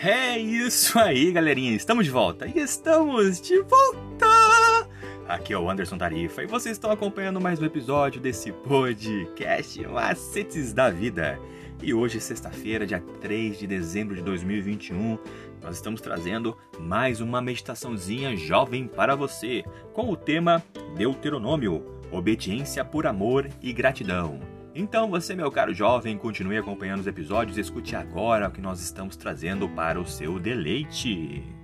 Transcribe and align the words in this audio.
É 0.00 0.38
isso 0.38 0.96
aí, 0.96 1.32
galerinha. 1.32 1.74
Estamos 1.74 2.04
de 2.04 2.10
volta. 2.12 2.46
E 2.46 2.60
estamos 2.60 3.40
de 3.40 3.60
volta! 3.62 4.88
Aqui 5.26 5.52
é 5.52 5.58
o 5.58 5.68
Anderson 5.68 5.98
Tarifa 5.98 6.40
e 6.40 6.46
vocês 6.46 6.76
estão 6.76 6.92
acompanhando 6.92 7.40
mais 7.40 7.60
um 7.60 7.64
episódio 7.64 8.20
desse 8.20 8.52
podcast 8.52 9.84
Macetes 9.88 10.72
da 10.72 10.88
Vida. 10.88 11.36
E 11.82 11.92
hoje, 11.92 12.20
sexta-feira, 12.20 12.86
dia 12.86 13.02
3 13.20 13.58
de 13.58 13.66
dezembro 13.66 14.14
de 14.14 14.22
2021, 14.22 15.18
nós 15.60 15.74
estamos 15.74 16.00
trazendo 16.00 16.56
mais 16.78 17.20
uma 17.20 17.42
meditaçãozinha 17.42 18.36
jovem 18.36 18.86
para 18.86 19.16
você, 19.16 19.64
com 19.92 20.10
o 20.10 20.16
tema 20.16 20.62
Deuteronômio, 20.96 21.84
obediência 22.12 22.84
por 22.84 23.04
amor 23.04 23.48
e 23.60 23.72
gratidão. 23.72 24.57
Então, 24.74 25.10
você, 25.10 25.34
meu 25.34 25.50
caro 25.50 25.74
jovem, 25.74 26.16
continue 26.16 26.58
acompanhando 26.58 27.00
os 27.00 27.06
episódios 27.06 27.56
e 27.56 27.60
escute 27.60 27.96
agora 27.96 28.48
o 28.48 28.50
que 28.50 28.60
nós 28.60 28.80
estamos 28.80 29.16
trazendo 29.16 29.68
para 29.68 30.00
o 30.00 30.06
seu 30.06 30.38
deleite. 30.38 31.57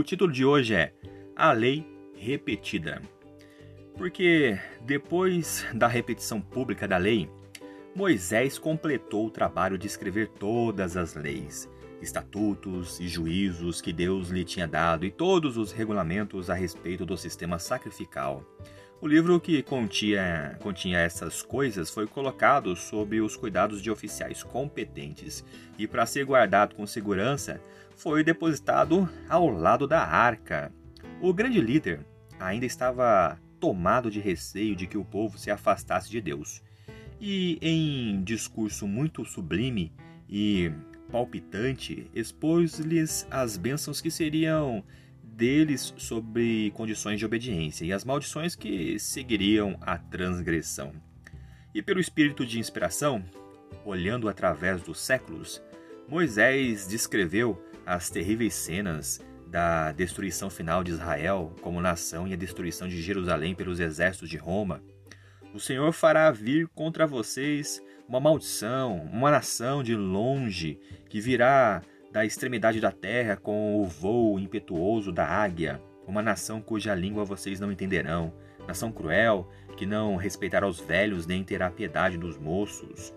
O 0.00 0.02
título 0.02 0.32
de 0.32 0.46
hoje 0.46 0.74
é 0.74 0.94
A 1.36 1.52
Lei 1.52 1.86
Repetida. 2.14 3.02
Porque 3.98 4.58
depois 4.80 5.66
da 5.74 5.86
repetição 5.86 6.40
pública 6.40 6.88
da 6.88 6.96
lei, 6.96 7.28
Moisés 7.94 8.58
completou 8.58 9.26
o 9.26 9.30
trabalho 9.30 9.76
de 9.76 9.86
escrever 9.86 10.28
todas 10.28 10.96
as 10.96 11.14
leis, 11.14 11.68
estatutos 12.00 12.98
e 13.00 13.08
juízos 13.08 13.80
que 13.80 13.92
Deus 13.92 14.28
lhe 14.28 14.44
tinha 14.44 14.66
dado 14.66 15.04
e 15.04 15.10
todos 15.10 15.56
os 15.56 15.72
regulamentos 15.72 16.48
a 16.50 16.54
respeito 16.54 17.04
do 17.04 17.16
sistema 17.16 17.58
sacrificial. 17.58 18.44
O 19.00 19.06
livro 19.08 19.40
que 19.40 19.62
continha, 19.62 20.58
continha 20.60 20.98
essas 20.98 21.40
coisas 21.40 21.88
foi 21.88 22.06
colocado 22.06 22.76
sob 22.76 23.18
os 23.20 23.34
cuidados 23.34 23.80
de 23.80 23.90
oficiais 23.90 24.42
competentes 24.42 25.42
e, 25.78 25.86
para 25.86 26.04
ser 26.04 26.24
guardado 26.26 26.74
com 26.74 26.86
segurança, 26.86 27.60
foi 27.96 28.22
depositado 28.22 29.08
ao 29.26 29.48
lado 29.48 29.86
da 29.86 30.02
arca. 30.02 30.70
O 31.20 31.32
grande 31.32 31.60
líder 31.62 32.04
ainda 32.38 32.66
estava 32.66 33.38
tomado 33.58 34.10
de 34.10 34.20
receio 34.20 34.76
de 34.76 34.86
que 34.86 34.98
o 34.98 35.04
povo 35.04 35.38
se 35.38 35.50
afastasse 35.50 36.10
de 36.10 36.20
Deus. 36.20 36.62
E, 37.18 37.58
em 37.62 38.22
discurso 38.22 38.86
muito 38.86 39.24
sublime 39.24 39.92
e 40.28 40.70
palpitante, 41.10 42.10
expôs-lhes 42.14 43.26
as 43.30 43.56
bênçãos 43.56 44.00
que 44.00 44.10
seriam 44.10 44.84
deles 45.22 45.94
sobre 45.96 46.70
condições 46.72 47.18
de 47.18 47.24
obediência 47.24 47.84
e 47.84 47.92
as 47.92 48.04
maldições 48.04 48.54
que 48.54 48.98
seguiriam 48.98 49.76
a 49.80 49.96
transgressão. 49.96 50.92
E 51.74 51.80
pelo 51.82 52.00
espírito 52.00 52.44
de 52.44 52.58
inspiração, 52.58 53.24
olhando 53.84 54.28
através 54.28 54.82
dos 54.82 55.00
séculos, 55.00 55.62
Moisés 56.08 56.86
descreveu 56.86 57.62
as 57.86 58.10
terríveis 58.10 58.54
cenas 58.54 59.20
da 59.46 59.92
destruição 59.92 60.48
final 60.50 60.84
de 60.84 60.90
Israel 60.92 61.54
como 61.60 61.80
nação 61.80 62.26
e 62.28 62.32
a 62.32 62.36
destruição 62.36 62.86
de 62.86 63.00
Jerusalém 63.00 63.54
pelos 63.54 63.80
exércitos 63.80 64.28
de 64.28 64.36
Roma. 64.36 64.82
O 65.54 65.58
Senhor 65.58 65.90
fará 65.92 66.30
vir 66.30 66.68
contra 66.68 67.06
vocês 67.06 67.82
uma 68.10 68.18
maldição, 68.18 69.08
uma 69.12 69.30
nação 69.30 69.84
de 69.84 69.94
longe 69.94 70.80
que 71.08 71.20
virá 71.20 71.80
da 72.10 72.24
extremidade 72.24 72.80
da 72.80 72.90
terra 72.90 73.36
com 73.36 73.80
o 73.80 73.86
voo 73.86 74.36
impetuoso 74.36 75.12
da 75.12 75.24
águia, 75.24 75.80
uma 76.08 76.20
nação 76.20 76.60
cuja 76.60 76.92
língua 76.92 77.24
vocês 77.24 77.60
não 77.60 77.70
entenderão, 77.70 78.34
nação 78.66 78.90
cruel 78.90 79.48
que 79.76 79.86
não 79.86 80.16
respeitará 80.16 80.66
os 80.66 80.80
velhos 80.80 81.24
nem 81.24 81.44
terá 81.44 81.70
piedade 81.70 82.18
dos 82.18 82.36
moços. 82.36 83.14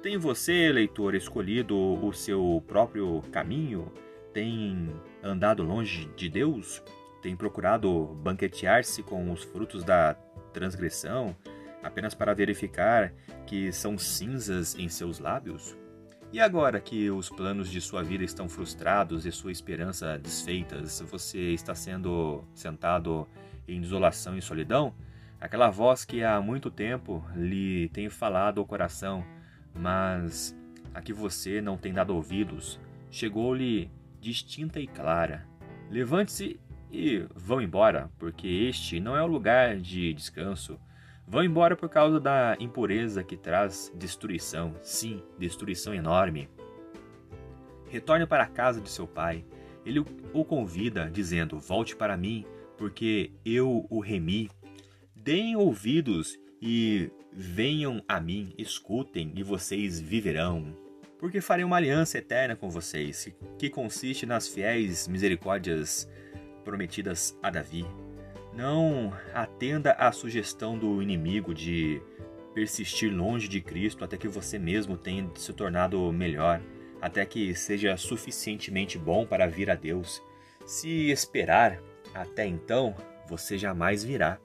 Tem 0.00 0.16
você, 0.16 0.70
leitor, 0.70 1.16
escolhido 1.16 1.76
o 1.76 2.12
seu 2.12 2.62
próprio 2.68 3.20
caminho? 3.32 3.90
Tem 4.32 4.94
andado 5.24 5.64
longe 5.64 6.08
de 6.14 6.28
Deus? 6.28 6.80
Tem 7.20 7.34
procurado 7.34 8.16
banquetear-se 8.22 9.02
com 9.02 9.32
os 9.32 9.42
frutos 9.42 9.82
da 9.82 10.14
transgressão 10.52 11.34
apenas 11.84 12.14
para 12.14 12.34
verificar 12.34 13.12
que 13.46 13.70
são 13.70 13.96
cinzas 13.96 14.74
em 14.76 14.88
seus 14.88 15.18
lábios? 15.20 15.76
E 16.32 16.40
agora 16.40 16.80
que 16.80 17.10
os 17.10 17.30
planos 17.30 17.70
de 17.70 17.80
sua 17.80 18.02
vida 18.02 18.24
estão 18.24 18.48
frustrados 18.48 19.24
e 19.24 19.30
sua 19.30 19.52
esperança 19.52 20.18
desfeitas, 20.18 21.00
você 21.02 21.52
está 21.52 21.74
sendo 21.74 22.42
sentado 22.54 23.28
em 23.68 23.80
desolação 23.80 24.36
e 24.36 24.42
solidão? 24.42 24.92
Aquela 25.40 25.70
voz 25.70 26.04
que 26.04 26.24
há 26.24 26.40
muito 26.40 26.70
tempo 26.70 27.24
lhe 27.36 27.88
tem 27.90 28.08
falado 28.08 28.58
ao 28.58 28.66
coração 28.66 29.24
mas 29.74 30.56
a 30.94 31.02
que 31.02 31.12
você 31.12 31.60
não 31.60 31.76
tem 31.76 31.92
dado 31.92 32.14
ouvidos 32.14 32.78
chegou-lhe 33.10 33.90
distinta 34.20 34.80
e 34.80 34.86
clara. 34.86 35.46
Levante-se 35.90 36.58
e 36.90 37.26
vão 37.34 37.60
embora, 37.60 38.10
porque 38.18 38.46
este 38.46 39.00
não 39.00 39.16
é 39.16 39.22
o 39.22 39.26
lugar 39.26 39.76
de 39.76 40.14
descanso. 40.14 40.78
Vão 41.26 41.42
embora 41.42 41.74
por 41.74 41.88
causa 41.88 42.20
da 42.20 42.56
impureza 42.60 43.24
que 43.24 43.36
traz 43.36 43.90
destruição, 43.94 44.74
sim, 44.82 45.22
destruição 45.38 45.94
enorme. 45.94 46.48
Retorne 47.88 48.26
para 48.26 48.44
a 48.44 48.48
casa 48.48 48.80
de 48.80 48.90
seu 48.90 49.06
pai. 49.06 49.44
Ele 49.86 50.04
o 50.32 50.44
convida, 50.44 51.10
dizendo: 51.10 51.58
Volte 51.58 51.96
para 51.96 52.16
mim, 52.16 52.44
porque 52.76 53.32
eu 53.44 53.86
o 53.88 54.00
remi. 54.00 54.50
Deem 55.14 55.56
ouvidos 55.56 56.38
e 56.60 57.10
venham 57.32 58.02
a 58.06 58.20
mim, 58.20 58.52
escutem 58.58 59.32
e 59.34 59.42
vocês 59.42 60.00
viverão. 60.00 60.76
Porque 61.18 61.40
farei 61.40 61.64
uma 61.64 61.76
aliança 61.76 62.18
eterna 62.18 62.54
com 62.54 62.68
vocês, 62.68 63.34
que 63.58 63.70
consiste 63.70 64.26
nas 64.26 64.46
fiéis 64.46 65.08
misericórdias 65.08 66.08
prometidas 66.64 67.38
a 67.42 67.48
Davi. 67.48 67.86
Não 68.54 69.12
atenda 69.34 69.92
à 69.92 70.12
sugestão 70.12 70.78
do 70.78 71.02
inimigo 71.02 71.52
de 71.52 72.00
persistir 72.54 73.12
longe 73.12 73.48
de 73.48 73.60
Cristo 73.60 74.04
até 74.04 74.16
que 74.16 74.28
você 74.28 74.60
mesmo 74.60 74.96
tenha 74.96 75.28
se 75.34 75.52
tornado 75.52 76.12
melhor, 76.12 76.60
até 77.02 77.26
que 77.26 77.52
seja 77.56 77.96
suficientemente 77.96 78.96
bom 78.96 79.26
para 79.26 79.48
vir 79.48 79.70
a 79.70 79.74
Deus. 79.74 80.22
Se 80.64 81.10
esperar 81.10 81.80
até 82.14 82.46
então, 82.46 82.94
você 83.28 83.58
jamais 83.58 84.04
virá. 84.04 84.38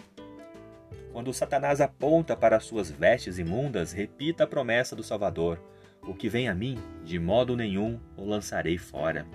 Quando 1.14 1.32
Satanás 1.32 1.80
aponta 1.80 2.36
para 2.36 2.60
suas 2.60 2.90
vestes 2.90 3.38
imundas, 3.38 3.92
repita 3.92 4.44
a 4.44 4.48
promessa 4.48 4.96
do 4.96 5.04
Salvador: 5.04 5.62
O 6.02 6.16
que 6.16 6.28
vem 6.28 6.50
a 6.50 6.56
mim, 6.56 6.80
de 7.04 7.20
modo 7.20 7.56
nenhum 7.56 8.00
o 8.18 8.26
lançarei 8.26 8.78
fora. 8.78 9.28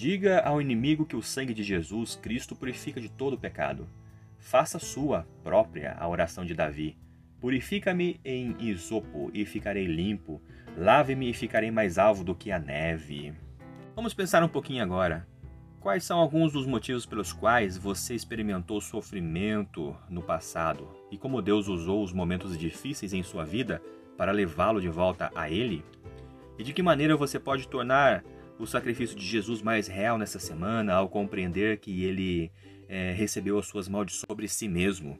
Diga 0.00 0.40
ao 0.40 0.62
inimigo 0.62 1.04
que 1.04 1.14
o 1.14 1.22
sangue 1.22 1.52
de 1.52 1.62
Jesus 1.62 2.16
Cristo 2.16 2.56
purifica 2.56 2.98
de 2.98 3.10
todo 3.10 3.36
pecado. 3.36 3.86
Faça 4.38 4.78
sua 4.78 5.26
própria 5.44 5.94
a 6.00 6.08
oração 6.08 6.42
de 6.42 6.54
Davi. 6.54 6.96
Purifica-me 7.38 8.18
em 8.24 8.56
isopo 8.58 9.30
e 9.34 9.44
ficarei 9.44 9.84
limpo. 9.84 10.40
Lave-me 10.74 11.28
e 11.28 11.34
ficarei 11.34 11.70
mais 11.70 11.98
alvo 11.98 12.24
do 12.24 12.34
que 12.34 12.50
a 12.50 12.58
neve. 12.58 13.34
Vamos 13.94 14.14
pensar 14.14 14.42
um 14.42 14.48
pouquinho 14.48 14.82
agora. 14.82 15.28
Quais 15.80 16.02
são 16.02 16.18
alguns 16.18 16.54
dos 16.54 16.66
motivos 16.66 17.04
pelos 17.04 17.30
quais 17.34 17.76
você 17.76 18.14
experimentou 18.14 18.80
sofrimento 18.80 19.94
no 20.08 20.22
passado 20.22 20.88
e 21.10 21.18
como 21.18 21.42
Deus 21.42 21.68
usou 21.68 22.02
os 22.02 22.10
momentos 22.10 22.56
difíceis 22.56 23.12
em 23.12 23.22
sua 23.22 23.44
vida 23.44 23.82
para 24.16 24.32
levá-lo 24.32 24.80
de 24.80 24.88
volta 24.88 25.30
a 25.34 25.50
Ele? 25.50 25.84
E 26.58 26.62
de 26.62 26.72
que 26.72 26.82
maneira 26.82 27.18
você 27.18 27.38
pode 27.38 27.68
tornar 27.68 28.24
o 28.60 28.66
sacrifício 28.66 29.16
de 29.16 29.24
Jesus 29.24 29.62
mais 29.62 29.86
real 29.88 30.18
nessa 30.18 30.38
semana 30.38 30.94
ao 30.94 31.08
compreender 31.08 31.78
que 31.78 32.04
Ele 32.04 32.52
é, 32.88 33.12
recebeu 33.12 33.58
as 33.58 33.66
suas 33.66 33.88
maldições 33.88 34.26
sobre 34.28 34.46
si 34.46 34.68
mesmo? 34.68 35.18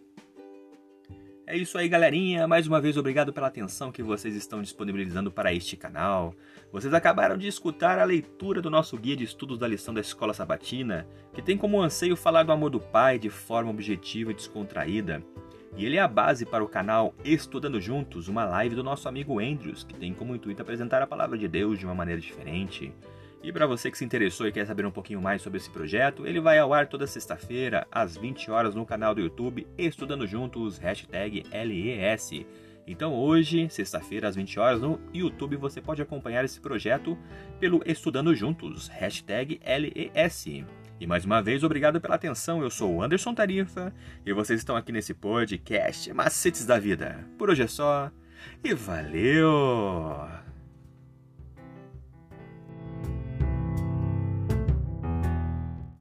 É 1.47 1.57
isso 1.57 1.77
aí, 1.79 1.89
galerinha. 1.89 2.47
Mais 2.47 2.69
uma 2.69 2.81
vez, 2.81 2.97
obrigado 2.97 3.33
pela 3.33 3.49
atenção 3.49 3.91
que 3.91 4.05
vocês 4.05 4.37
estão 4.37 4.63
disponibilizando 4.63 5.33
para 5.33 5.53
este 5.53 5.77
canal. 5.77 6.33
Vocês 6.71 6.95
acabaram 6.95 7.37
de 7.37 7.49
escutar 7.49 7.99
a 7.99 8.05
leitura 8.05 8.63
do 8.63 8.71
nosso 8.71 8.97
guia 8.97 9.17
de 9.17 9.25
estudos 9.25 9.59
da 9.59 9.67
lição 9.67 9.93
da 9.93 10.01
Escola 10.01 10.33
Sabatina, 10.33 11.09
que 11.33 11.43
tem 11.43 11.57
como 11.59 11.81
anseio 11.81 12.17
falar 12.17 12.45
do 12.45 12.53
amor 12.53 12.71
do 12.71 12.79
Pai 12.79 13.19
de 13.19 13.31
forma 13.31 13.71
objetiva 13.71 14.31
e 14.31 14.35
descontraída. 14.35 15.25
E 15.77 15.87
ele 15.87 15.97
é 15.97 16.01
a 16.01 16.07
base 16.07 16.45
para 16.45 16.63
o 16.63 16.69
canal 16.69 17.15
Estudando 17.25 17.81
Juntos, 17.81 18.29
uma 18.29 18.45
live 18.45 18.77
do 18.77 18.85
nosso 18.85 19.09
amigo 19.09 19.41
Andrews, 19.41 19.83
que 19.83 19.95
tem 19.95 20.13
como 20.13 20.37
intuito 20.37 20.63
apresentar 20.63 21.01
a 21.03 21.07
palavra 21.07 21.39
de 21.39 21.49
Deus 21.49 21.79
de 21.79 21.85
uma 21.87 21.95
maneira 21.95 22.21
diferente. 22.21 22.93
E 23.43 23.51
para 23.53 23.67
você 23.67 23.91
que 23.91 23.97
se 23.97 24.05
interessou 24.05 24.47
e 24.47 24.53
quer 24.53 24.67
saber 24.67 24.85
um 24.85 24.91
pouquinho 24.91 25.21
mais 25.21 25.41
sobre 25.41 25.59
esse 25.59 25.71
projeto, 25.71 26.27
ele 26.27 26.41
vai 26.41 26.59
ao 26.59 26.75
ar 26.75 26.87
toda 26.87 27.07
sexta-feira, 27.07 27.87
às 27.91 28.17
20 28.17 28.51
horas, 28.51 28.75
no 28.75 28.85
canal 28.85 29.15
do 29.15 29.21
YouTube 29.21 29.67
Estudando 29.79 30.27
Juntos, 30.27 30.77
hashtag 30.77 31.45
LES. 31.51 32.45
Então 32.87 33.15
hoje, 33.15 33.69
sexta-feira, 33.71 34.29
às 34.29 34.37
20 34.37 34.61
horas, 34.61 34.81
no 34.83 35.01
YouTube 35.15 35.57
você 35.57 35.81
pode 35.81 36.03
acompanhar 36.03 36.45
esse 36.45 36.61
projeto 36.61 37.17
pelo 37.59 37.83
Estudando 37.87 38.35
Juntos, 38.35 38.89
hashtag 38.89 39.59
LES. 39.65 40.47
E 41.01 41.07
mais 41.07 41.25
uma 41.25 41.41
vez, 41.41 41.65
obrigado 41.65 41.99
pela 41.99 42.17
atenção. 42.17 42.63
Eu 42.63 42.69
sou 42.69 42.95
o 42.95 43.03
Anderson 43.03 43.33
Tarifa 43.33 43.91
e 44.27 44.35
vocês 44.35 44.61
estão 44.61 44.77
aqui 44.77 44.93
nesse 44.93 45.15
podcast 45.15 46.13
Macetes 46.13 46.67
da 46.67 46.79
Vida. 46.79 47.27
Por 47.39 47.49
hoje 47.49 47.63
é 47.63 47.67
só 47.67 48.11
e 48.63 48.75
valeu! 48.75 50.50